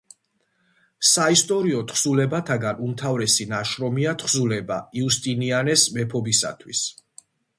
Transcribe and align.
საისტორიო 1.09 1.81
თხზულებათაგან 1.91 2.79
უმთავრესი 2.87 3.47
ნაშრომია 3.53 4.15
თხზულება 4.23 4.79
„იუსტინიანეს 5.01 5.87
მეფობისათვის“. 5.99 6.85